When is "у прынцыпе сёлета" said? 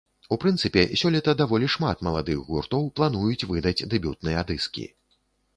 0.35-1.35